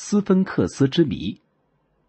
[0.00, 1.40] 斯芬克斯之谜。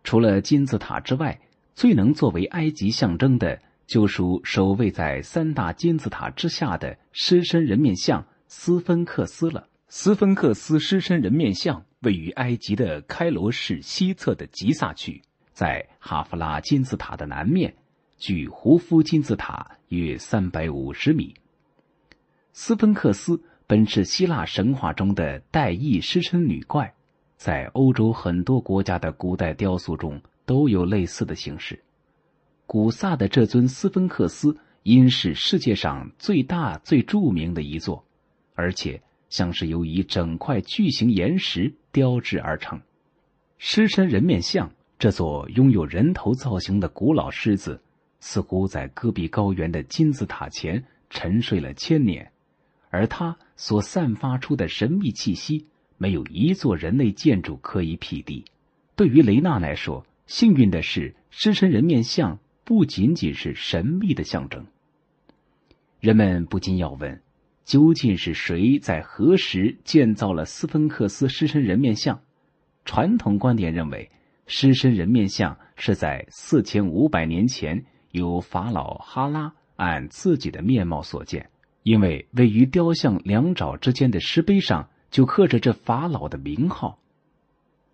[0.03, 1.41] 除了金字塔之外，
[1.73, 9.67] 最能作为埃及象征的，就属守卫在三大金字塔之下的狮身人面像斯芬克斯了。
[9.87, 15.19] 斯芬克斯狮身人面像位于埃及的开罗市西侧的吉萨区，
[15.51, 17.73] 在哈夫拉金字塔的南面，
[18.19, 21.33] 距胡夫金字塔约三百五十米。
[22.53, 26.93] 斯芬克斯本是希腊神话中的代翼狮身女怪，
[27.39, 31.81] 在欧洲很多国家的古代雕塑中都有类似的形式。
[32.67, 38.05] 古萨的这尊斯芬克斯因是世界上最大、最著名的一座，
[38.53, 39.01] 而且。
[39.29, 42.81] 像是由一整块巨型岩石雕制而成，
[43.59, 47.79] 狮身人面像这座拥有人头造型的古老狮子，
[48.19, 52.31] 似乎在戈壁高原的金字塔前沉睡了千年，
[52.89, 55.67] 而它所散发出的神秘气息，
[55.99, 58.43] 没有一座人类建筑可以匹敌。
[58.95, 64.65] 对于雷娜来说，幸运的是，狮身人面像不仅仅是神秘的象征。
[65.99, 67.21] 人们不禁要问。
[67.65, 72.19] 究竟是谁在何时建造了斯芬克斯狮身人面像？
[72.83, 74.09] 传统观点认为，
[74.47, 81.47] 狮身人面像是在四千五百年前由法老哈拉按自己的面貌所建，
[81.83, 86.99] 因为位于雕像两爪之间的石碑上就刻着这法老的名号。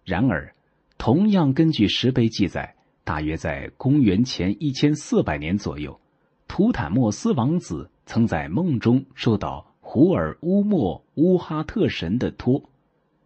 [0.03, 0.53] 然而，
[0.97, 5.99] 同样根据石碑记载，大约在公元前一千四百年左右，
[6.47, 7.89] 图坦莫斯王子。
[8.07, 12.61] 曾在梦中受到胡尔乌莫乌哈特神的托，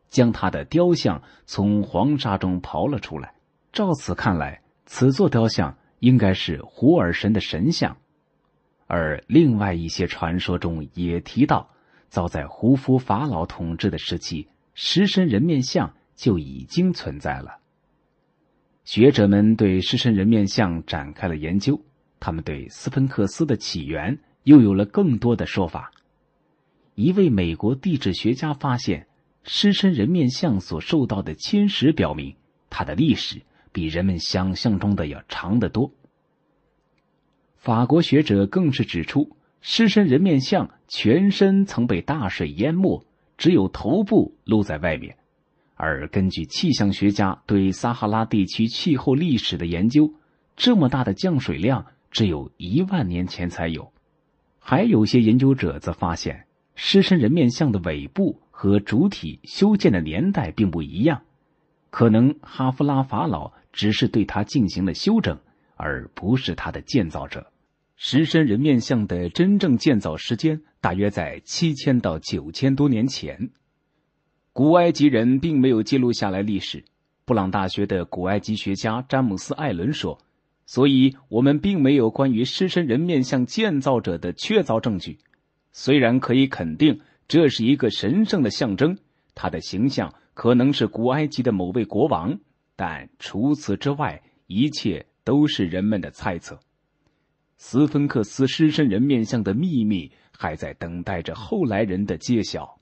[0.08, 3.34] 将他的雕像从黄沙中刨了出来。
[3.74, 7.98] 照此看来，此座雕像应该是胡尔神的神像。
[8.88, 11.70] 而另外一些传说中也提到，
[12.10, 17.60] 早在胡夫法老统治的时期，狮身人面像就已经存在了。
[18.84, 21.82] 学者们对狮身人面像展开了研究，
[22.20, 24.20] 他们对斯芬克斯的起源。
[24.44, 25.92] 又有了更多的说法。
[26.96, 29.06] 一位美国地质学家发现，
[29.44, 32.36] 狮身人面像所受到的侵蚀表明，
[32.70, 35.92] 它的历史比人们想象中的要长得多。
[37.58, 43.06] 法国学者更是指出，狮身人面像全身曾被大水淹没，
[43.38, 45.16] 只有头部露在外面。
[45.76, 50.14] 而根据气象学家对撒哈拉地区气候历史的研究，
[50.58, 53.94] 这么大的降水量只有一万年前才有。
[54.60, 61.22] 还有些研究者则发现，狮身人面像的尾部和主体修建的年代并不一样，
[61.92, 65.40] 可能哈夫拉法老只是对它进行了修整，
[65.76, 67.52] 而不是它的建造者。
[68.02, 73.50] 狮身人面像的真正建造时间大约在七千到九千多年前，
[74.54, 76.86] 古埃及人并没有记录下来历史。
[77.26, 80.18] 布朗大学的古埃及学家詹姆斯·艾伦说。
[80.66, 85.20] 所以，我们并没有关于狮身人面像建造者的确凿证据。
[85.74, 88.98] 虽然可以肯定这是一个神圣的象征，
[89.36, 92.40] 他的形象可能是古埃及的某位国王，
[92.78, 96.62] 但除此之外，一切都是人们的猜测。
[97.62, 102.79] 斯芬克斯狮身人面像的秘密还在等待着后来人的揭晓。